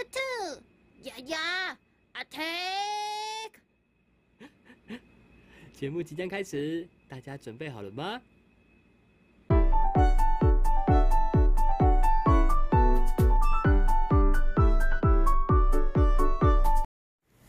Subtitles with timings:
[0.00, 0.18] 兔兔，
[1.02, 1.78] 呀呀
[2.14, 3.50] ，attack！
[5.74, 8.18] 节目即将开始，大家准备好了吗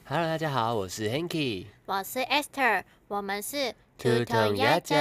[0.04, 5.00] ？Hello，大家好，我是 Hanky，我是 Esther，我们是兔兔鸭酱。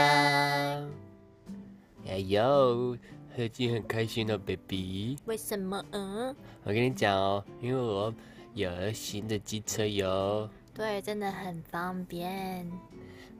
[2.06, 2.96] 哎呦，
[3.34, 5.16] 最近很开心的 baby。
[5.24, 5.82] 为什么？
[5.92, 6.34] 嗯，
[6.64, 8.12] 我跟你讲哦，因为我
[8.55, 10.48] 有了新的机车哟。
[10.74, 12.70] 对，真的很方便。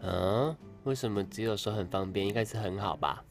[0.01, 2.27] 嗯，为什么只有说很方便？
[2.27, 3.23] 应该是很好吧？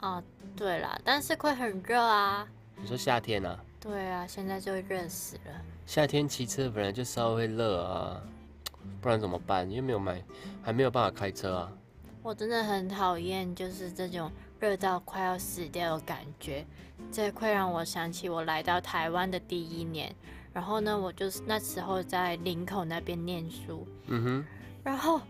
[0.00, 0.22] 哦，
[0.56, 2.48] 对了，但是会很热啊。
[2.76, 3.58] 你说夏天啊？
[3.78, 5.52] 对啊，现在就热死了。
[5.86, 8.20] 夏天骑车本来就稍微会热啊，
[9.00, 9.70] 不然怎么办？
[9.70, 10.22] 又没有买，
[10.62, 11.72] 还没有办法开车啊。
[12.22, 16.64] 我真的很讨厌，就是这种热到快要死掉的感觉。
[17.10, 20.14] 这会让我想起我来到台湾的第一年，
[20.52, 23.86] 然后呢，我就是那时候在林口那边念书。
[24.06, 24.44] 嗯哼，
[24.82, 25.20] 然后。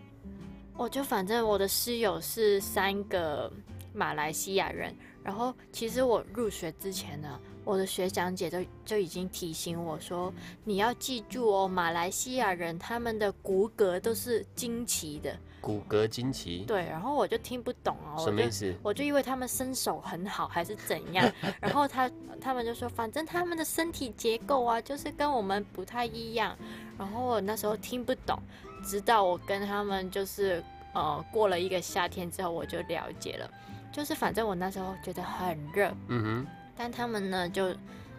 [0.81, 3.51] 我就反正我的室友是三个
[3.93, 16.63] 马来西亚人，然后其实我入学之前呢，我的学长姐就就已经提醒我说，你要记住哦，马来西亚人他们的骨骼都是惊奇的，骨骼惊奇。
[16.67, 18.73] 对，然后我就听不懂哦，什么意思？
[18.81, 22.09] 我就以为他们身手很好还是怎样， 然后他
[22.41, 26.57] 他们就说，反正他们的身体结构啊，就是跟我们不太一样，
[26.97, 28.39] 然后我那时候听不懂。
[28.81, 33.51] 直到我跟他们就是呃过了一个夏天之后，我就了解了。
[33.91, 36.47] 就是反正我那时候觉得很热，嗯哼，
[36.79, 37.75] 但他们呢就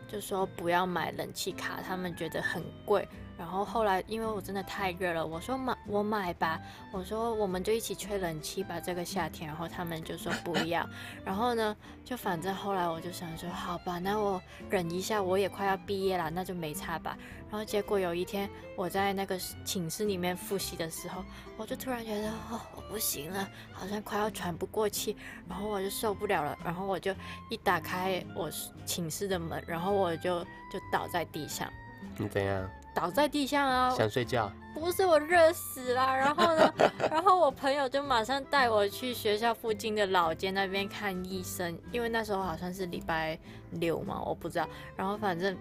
[0.06, 3.08] 就说不要买冷气卡，他们觉得很贵。
[3.40, 6.60] 然后后来，因为我真的太热了，我说买我买吧，
[6.92, 9.48] 我说我们就一起吹冷气吧，这个夏天。
[9.48, 10.86] 然后他们就说不要。
[11.24, 11.74] 然后呢，
[12.04, 17.16] 就反正后来我就想说，好吧，那我忍一下，我也快要毕业了，那就没差吧。
[17.50, 21.24] 然后结果有一天我在那个寝室里面复习的时候，
[21.56, 25.16] 我就突然觉得哦，我不行了，好像快要喘不过气，
[25.48, 27.14] 然后我就受不了了，然后我就
[27.48, 28.50] 一打开我
[28.84, 31.72] 寝室的门，然后我就就倒在地上。
[32.18, 32.68] 你怎样？
[32.94, 33.90] 倒在地上啊！
[33.90, 34.50] 想睡觉？
[34.74, 36.74] 不是我热死了，然后呢？
[37.10, 43.38] 然后我朋友就马上带我去学校附近的老街那边看医生，因为那时候好像是礼拜
[43.72, 44.68] 六嘛，我不知道。
[44.96, 45.56] 然后反正。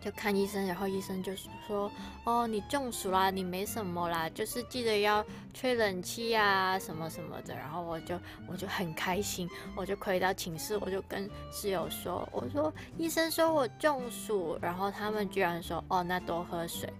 [0.00, 1.32] 就看医生，然后医生就
[1.66, 1.90] 说
[2.24, 5.22] ：“哦，你中暑啦，你没什么啦，就是记得要
[5.52, 8.18] 吹冷气啊，什么什么的。”然后我就
[8.48, 9.46] 我就很开心，
[9.76, 16.90] 我就回到寝室，我就跟室友说：“我说医生说我中暑。”然后他们居然说：“哦，那多喝水。”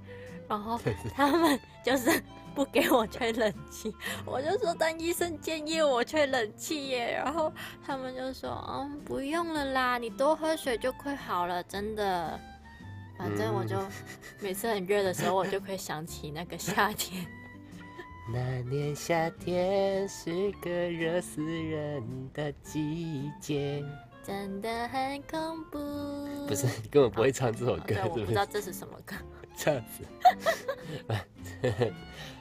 [0.47, 0.79] 然后
[1.15, 2.23] 他们 就是
[2.55, 3.95] 不给我吹冷气，
[4.27, 7.51] 我就说：“但医生建议我吹冷气耶。”然后
[7.87, 12.39] 他们就说：“嗯，不用了啦，你多喝水就会好了，真的。”
[13.21, 13.77] 反正我就
[14.41, 17.27] 每次很热的时候，我就会想起那个夏天。
[18.33, 23.85] 那年夏天是个热死人的季节，
[24.25, 25.79] 真的很恐怖。
[26.47, 29.15] 不是，你根本不会唱这首歌，我不知道这是什么歌。
[29.55, 30.03] 这样子。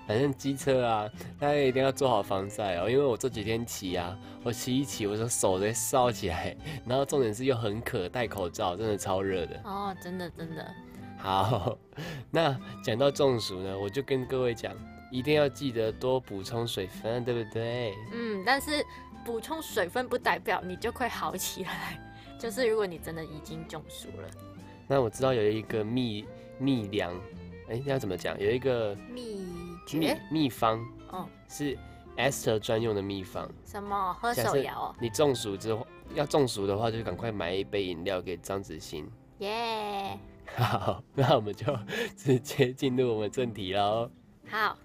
[0.10, 9.62] 反正机车啊，大家一定要做好防晒哦，因为我这几天骑啊，我骑一骑，我的手在烧起来，然后重点是又很渴，戴口罩，真的超热的。
[9.66, 10.68] 哦，真的真的。
[11.20, 11.78] 好，
[12.32, 14.74] 那讲到中暑呢，我就跟各位讲，
[15.12, 17.94] 一定要记得多补充水分，对不对？
[18.12, 18.84] 嗯，但是
[19.24, 22.02] 补充水分不代表你就会好起来，
[22.40, 24.28] 就是如果你真的已经中暑了。
[24.88, 26.26] 那我知道有一个秘
[26.58, 27.14] 秘粮，
[27.70, 28.36] 哎，要怎么讲？
[28.40, 29.39] 有一个秘。
[29.98, 31.78] 秘秘方，嗯，是
[32.18, 33.50] Esther 专用的秘方。
[33.66, 34.14] 什么？
[34.20, 34.96] 喝手摇？
[35.00, 39.10] 你中暑之后要中暑的话，就赶快买一杯饮料给张子欣。
[39.40, 40.18] 耶！
[40.56, 41.78] 好，那我们就
[42.18, 44.10] 直接进入我们正题喽。
[44.50, 44.78] 好，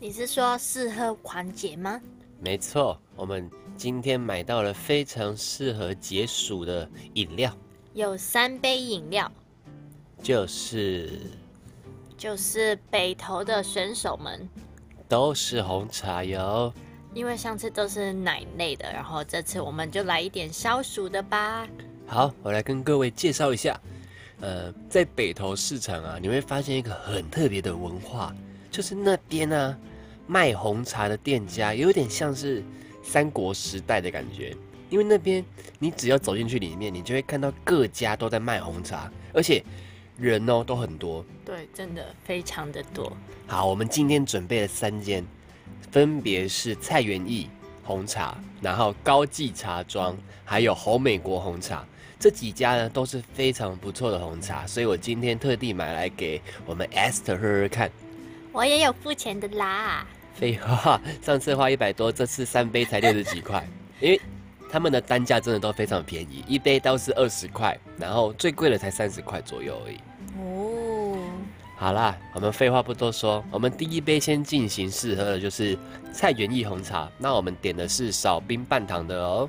[0.00, 2.00] 你是说适合缓解吗？
[2.40, 7.52] 没错，我们今天买到了非常适合解暑的饮料。
[7.94, 9.30] 有三杯饮料，
[10.22, 11.10] 就是。
[12.18, 14.46] 就是北投的选手们
[15.08, 16.74] 都是红茶哟，
[17.14, 21.64] 因为上次都是奶类的，然后这次我们就来一点消暑的吧。
[22.08, 23.80] 好，我来跟各位介绍一下，
[24.40, 28.34] 呃，在北投市场啊，你会发现一个很特别的文化，
[28.68, 29.78] 就是那边啊
[30.26, 32.64] 卖红茶的店家有点像是
[33.00, 34.56] 三国时代的感觉，
[34.90, 35.44] 因为那边
[35.78, 39.64] 你只要走进去里面，你就会看到各家都在卖红茶，而且。
[40.18, 43.16] 人哦都很多，对，真的非常的多。
[43.46, 45.24] 好，我们今天准备了三间，
[45.90, 47.48] 分别是蔡元益
[47.84, 51.86] 红茶，然后高记茶庄，还有侯美国红茶。
[52.18, 57.88] 这几家呢都是非常不错的红茶，所以我今天特地买来给我们 Esther 喝喝看。
[58.50, 60.04] 我也有付钱的啦。
[60.34, 63.64] 废话，上次花一百多，这次三杯才六十几块，
[64.00, 64.20] 因为
[64.70, 69.96] 他们的单价真的都非常便宜，一杯都是二十块，然后最贵的才三十块左右而已。
[70.38, 71.18] 哦，
[71.76, 75.78] 好啦，我们废话不多说，我们第一杯先进行试喝的就是
[76.12, 77.10] 菜园艺红茶。
[77.18, 79.48] 那我们点的是少冰半糖的哦。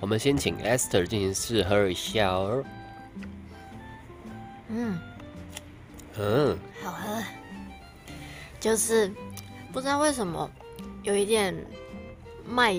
[0.00, 2.64] 我们先请 Esther 进行试喝一下哦。
[4.68, 4.98] 嗯，
[6.18, 7.22] 嗯，好喝，
[8.58, 9.10] 就是
[9.72, 10.50] 不知道为什么
[11.02, 11.54] 有一点
[12.44, 12.74] 麦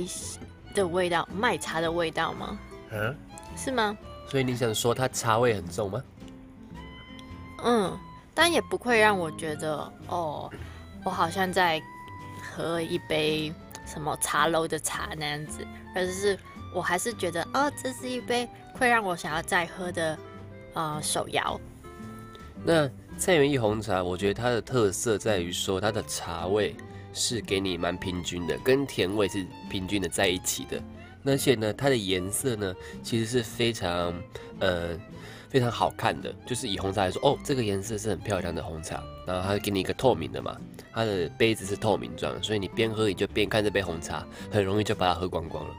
[0.77, 2.57] 的味道，麦茶的味道吗？
[2.91, 3.15] 嗯，
[3.57, 3.97] 是吗？
[4.29, 6.03] 所以你想说它茶味很重吗？
[7.63, 7.97] 嗯，
[8.35, 10.49] 但也不会让我觉得哦，
[11.03, 11.81] 我好像在
[12.39, 13.51] 喝一杯
[13.85, 15.65] 什么茶楼的茶那样子，
[15.95, 16.37] 而是
[16.73, 20.17] 我还是觉得哦，这是一杯会让我想要再喝的
[20.75, 21.59] 呃手摇。
[22.63, 22.87] 那
[23.17, 26.75] 菜园益红茶，我觉得它的特色在于说它的茶味
[27.13, 30.81] 是给你蛮平均的，跟甜味是平均的在一起的。
[31.25, 32.73] 而且呢，它的颜色呢，
[33.03, 34.13] 其实是非常
[34.59, 34.97] 呃
[35.49, 36.33] 非常好看的。
[36.45, 40.55] 就是以红茶来说，哦，这个颜色是很漂亮的红茶，然后它给你一个透明的嘛，
[40.93, 45.73] 它的杯子是透明状，所以你边喝你就边看这杯红茶，很容易就把它喝光光了。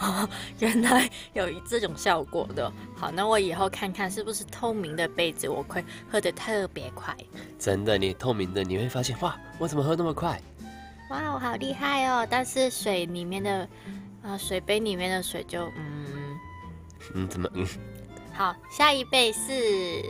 [0.00, 0.28] 哦
[0.60, 2.72] 原来有这种效果的。
[2.94, 7.14] 好，那我以后看看是不是透明的杯子，我会喝得特别快。
[7.58, 10.40] 真的，你透明的你会发现，哇，我怎么喝那么快？
[11.08, 12.26] 哇，我好厉害哦！
[12.28, 13.68] 但是水里面的，
[14.22, 16.38] 啊、水杯里面的水就嗯，
[17.14, 17.64] 嗯，怎么嗯？
[18.32, 20.04] 好，下一杯是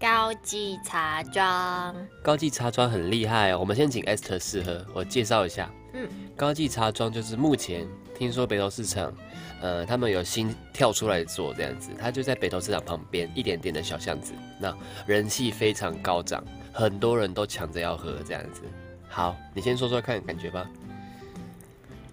[0.00, 1.94] 高级茶庄。
[2.22, 5.70] 高级茶庄很厉害哦，我们先请 Esther 试喝，我介绍一下。
[5.92, 9.12] 嗯，高级茶庄就是目前听说北投市场，
[9.60, 14.76] 呃，他们有新跳出来做这样子，它就在北投市场旁边一点点的小巷子，那
[15.06, 16.42] 人气非常高涨，
[16.72, 18.62] 很多人都抢着要喝这样子。
[19.08, 20.68] 好，你先说说看感觉吧。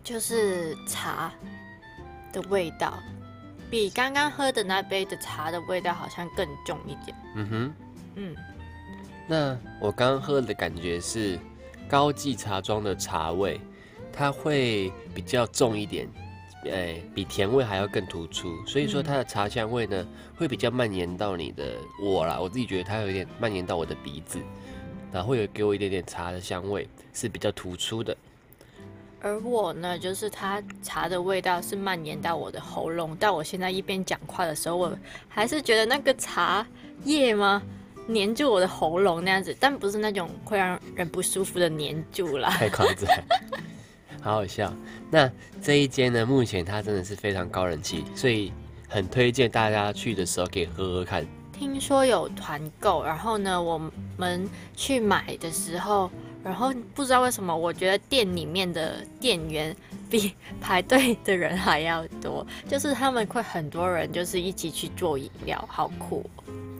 [0.03, 1.31] 就是茶
[2.31, 2.93] 的味道，
[3.69, 7.17] 比刚刚喝的那杯的茶的味道好像更重一点。
[7.35, 7.73] 嗯哼，
[8.15, 8.35] 嗯，
[9.27, 11.39] 那我刚刚喝的感觉是
[11.89, 13.59] 高级茶庄的茶味，
[14.13, 16.07] 它会比较重一点，
[16.71, 20.07] 哎，比甜味还要更突出，所以说它的茶香味呢
[20.37, 24.39] 会比较蔓延到你的我啦，我自己觉得它有点蔓延到我的鼻子，
[25.15, 28.15] 然后会有给我一点点茶的香味，是比较突出的。
[29.21, 36.67] 而我呢，就是它茶的味道是蔓延到我的喉咙，到我现在一边讲话的时候，我还是觉得那个茶
[37.05, 37.63] 叶吗，
[38.13, 42.49] 粘住我的喉咙那样子，但不是那种会让人不舒服的粘住啦。
[42.49, 43.09] 太夸张，
[44.21, 44.73] 好好笑。
[45.09, 45.31] 那
[45.61, 48.51] 这一间呢，目前它真的是非常高人气，所以
[48.89, 51.25] 很推荐大家去的时候可以喝喝看。
[51.57, 53.79] 听说有团购，然后呢，我
[54.17, 56.11] 们去买的时候，
[56.43, 59.73] 然后不知道为什么，我觉得店里面的店员
[60.09, 66.29] 比排队的人还要多， 就是他们会很多人就是一起去做饮料，好酷、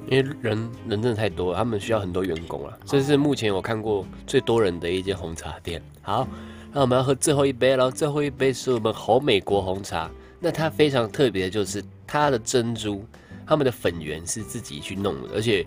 [0.10, 2.78] 因为人人真的太多了，他们需要很多员工啊。
[2.86, 5.82] 这是目前我看过最多人的一间红茶店。
[6.02, 6.28] 好，
[6.74, 7.90] 那我们要喝最后一杯了。
[7.90, 10.12] 最后一杯是我们好美国红茶。
[10.38, 13.04] 那它非常特别就是它的珍珠，
[13.46, 15.66] 他们的粉圆是自己去弄的，而且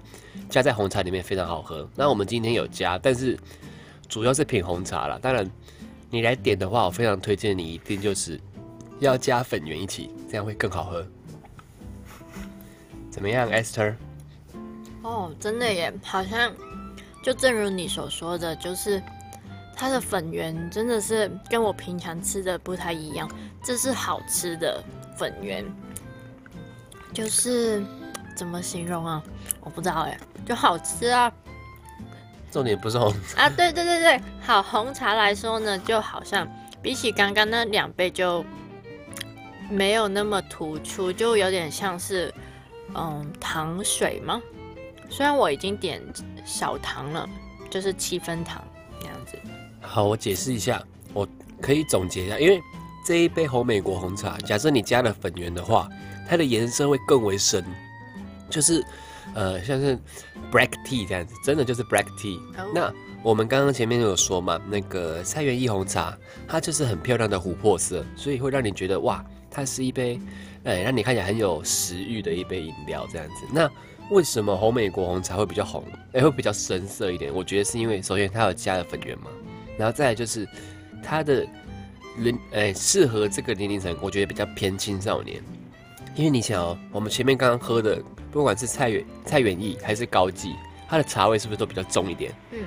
[0.49, 1.89] 加在红茶里面非常好喝。
[1.95, 3.39] 那我们今天有加，但是
[4.09, 5.19] 主要是品红茶啦。
[5.21, 5.49] 当然，
[6.11, 8.41] 你来点的话，我非常推荐你一定就是
[9.01, 11.07] 要加粉圆一起，这样会更好喝。
[13.11, 13.95] 怎么样，Esther？
[15.03, 16.53] 哦，真的耶，好像
[17.23, 19.03] 就正如你所说的，就是
[19.75, 23.29] 它的粉圆真的是跟我平常吃的不太一样，
[23.63, 24.83] 这是好吃的
[25.17, 25.65] 粉圆，
[27.19, 27.83] 就是
[28.37, 29.21] 怎么形容啊？
[29.63, 31.33] 我不知道哎，就好吃啊
[32.49, 33.51] 重点不是红茶啊！
[33.51, 36.47] 对对对对，好红茶来说呢，就好像
[36.81, 38.45] 比起刚刚那两杯就
[39.69, 42.33] 没有那么突出，就有点像是
[42.95, 44.41] 嗯糖水吗？
[45.11, 46.01] 虽然我已经点
[46.45, 47.29] 小糖了，
[47.69, 48.63] 就是七分糖
[49.01, 49.37] 那样子。
[49.81, 50.81] 好，我解释一下，
[51.13, 51.27] 我
[51.61, 52.63] 可以总结一下，因为
[53.05, 55.89] 这一杯红美国红茶，假设你加了粉圆的话，
[56.29, 57.65] 它的颜色会更为深，
[58.51, 58.85] 就是
[59.35, 59.99] 呃像是
[60.53, 62.39] black tea 这样子，真的就是 black tea。
[62.57, 62.93] 哦那
[63.25, 70.21] 我们刚刚前面有说嘛，那个菜园一红茶，它就是很漂亮的琥珀色，所以会让你觉得哇，它是一杯，
[70.63, 73.45] 哎，让你看起来很有食欲的一杯饮料这样子。
[73.53, 73.69] 那
[74.11, 77.35] 为什么红美国红茶会比较红，哎，会比较深色一点？
[77.35, 79.31] 我觉得是因为首先它有加了粉圆嘛，
[79.77, 80.49] 然后再来就是
[81.03, 81.45] 它的
[82.19, 85.43] 人，哎，适合这个年龄层，我觉得比较偏青少年，
[86.15, 90.55] 因为你想哦，我们前面刚刚喝的，不管是蔡远蔡远义还是高记，
[90.89, 92.33] 它的茶味是不是都比较重一点？
[92.53, 92.59] 嗯，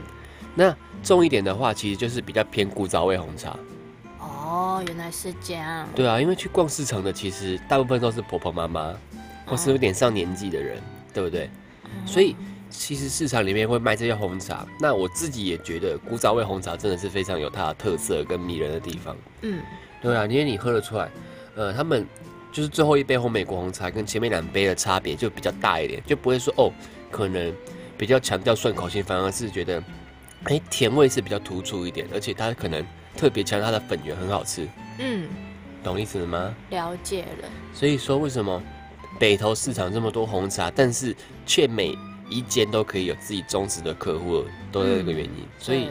[0.56, 3.58] 那重一点的话，其实就是比较偏古早味红茶。
[4.20, 5.88] 哦，原来是这样。
[5.96, 8.94] 对啊，因为去逛市场的，其实大部分都是婆婆妈妈，
[9.46, 10.82] 或是有点上年纪的人，
[11.14, 11.50] 对不对？
[12.06, 12.36] 所以
[12.72, 19.16] 其实市场里面会卖这些红茶，那我自己也觉得古早味红茶真的是非常有它的特色跟迷人的地方。
[19.42, 19.62] 嗯，
[20.02, 21.12] 对啊，因为你喝得出来，
[21.56, 22.08] 呃，他们
[22.52, 26.72] 就是最后一杯红美国红茶跟前面两杯的差别就比较大一点，就不会说哦，
[27.12, 27.54] 可能
[27.98, 29.84] 比较强调顺口性，反而是觉得，
[30.46, 32.84] 哎，甜味是比较突出一点，而且它可能
[33.16, 35.28] 特别强调它的粉圆很好吃，嗯，
[35.84, 36.56] 懂意思了吗？
[36.70, 37.50] 了解了。
[37.74, 38.62] 所以说为什么
[39.20, 41.94] 北投市场这么多红茶，但是却每
[42.32, 45.46] 一间都可以有自己忠实的客户，都是这个原因。
[45.60, 45.90] 所以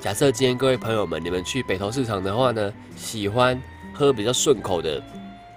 [0.00, 3.60] 假设今天各位朋友们，你们去北投市场的话呢，喜欢
[3.92, 5.02] 喝比较顺口的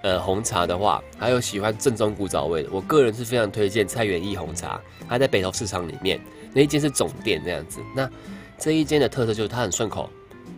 [0.02, 6.20] 呃红茶的话，还有喜欢正宗古早味的，我个人是非常推荐蔡元益红茶，它在北投市场里面
[6.52, 7.80] 那一间是总店这样子。
[7.94, 8.08] 那
[8.58, 10.08] 这一间的特色就是它很顺口，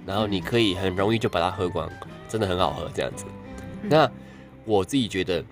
[0.06, 1.90] 然后你可以很容易就把它喝光，
[2.28, 3.24] 真的很好喝这样子。
[3.82, 4.08] 那
[4.64, 5.42] 我自己觉得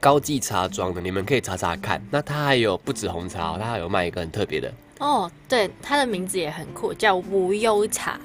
[0.00, 2.02] 高记茶庄的，你们可以查查看。
[2.10, 8.18] 那它还有不止红茶、哦，它还有卖一个很特别的哦，对，它的名字也很酷，叫无忧茶。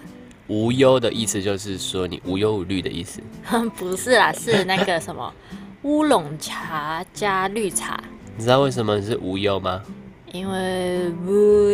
[0.48, 3.22] 无忧的意思，就是说你无忧无虑的意思。
[3.78, 5.34] 不是啦，是那个什么
[5.84, 8.04] 乌龙茶加绿茶，
[8.36, 9.82] 你知道为什么是无忧吗？
[10.32, 11.70] 因为乌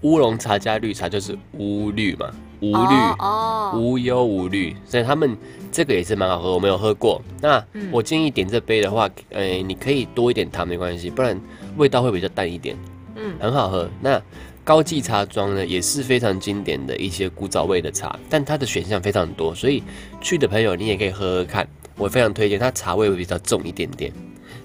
[0.02, 2.94] 乌龙茶加绿茶就是乌绿嘛，无虑。
[3.18, 5.36] 哦，无忧无虑，所以他们
[5.72, 7.20] 这个也是蛮好喝，我没有喝过。
[7.40, 11.40] 那嗯我建议点这杯的话，呃，你可以多一点糖没关系，不然
[11.76, 12.76] 味道会比较淡一点，
[13.16, 13.88] 嗯很好喝。
[14.00, 14.20] 那
[14.62, 19.82] 高记茶庄呢，也是非常经典的一些古早味的茶，但它的选项非常多，所以
[20.20, 24.12] 去的朋友你也可以喝喝看，我非常推荐，它茶味会比较重一点点。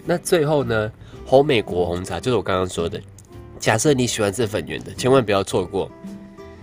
[0.06, 0.92] 那最后呢，
[1.26, 3.02] 红美国红茶就是我刚刚说的，
[3.58, 5.90] 假设你喜欢这粉圆的，千万不要错过。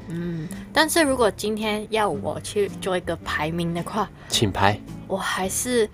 [0.08, 0.46] 嗯。
[0.72, 4.78] 但是如果今天要我去做一个排名的话，请排。
[5.06, 5.88] 我还是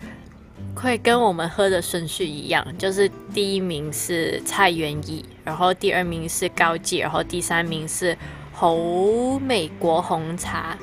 [0.74, 8.16] 会跟我们喝的顺序一样，就是第一名是蔡元益，然后第二名是高记，然后第三名是
[8.52, 10.78] 侯美国红茶。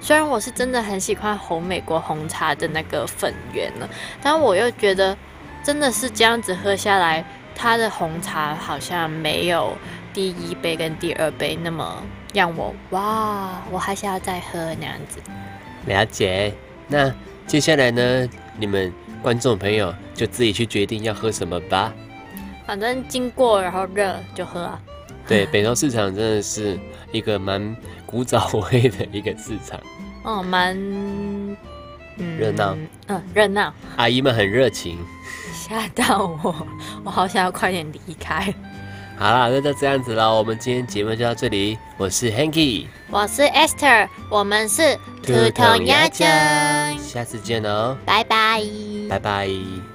[0.00, 3.88] 虽然我是真的很喜欢红美国红茶的那个粉圆呢，
[4.22, 5.16] 但我又觉得
[5.62, 9.76] 真的是这样子喝下来，它的红茶好像没有
[10.12, 12.02] 第一杯跟第二杯那么
[12.34, 15.20] 让我哇，我还想要再喝那样子。
[15.86, 16.52] 了解。
[16.88, 17.12] 那
[17.46, 21.92] 接下来呢，你们观众朋友就自己去决定要喝什么吧。
[22.66, 24.80] 反正经过然后热就喝啊。
[25.26, 26.78] 对， 北投市场真的是
[27.12, 27.76] 一个蛮
[28.06, 29.80] 古早味的一个市场，
[30.24, 30.76] 哦，蛮
[32.16, 32.76] 嗯热闹，
[33.06, 34.98] 嗯，热闹，阿姨们很热情。
[35.52, 36.66] 吓到我，
[37.04, 38.52] 我好想要快点离开。
[39.20, 41.76] 好啦，那就这样子喽，我们今天节目就到这里。
[41.98, 46.26] 我是 Hanky，我是 Esther，我们是兔筒鸭酱，
[46.98, 48.64] 下次见哦，拜拜。
[49.10, 49.89] 拜拜。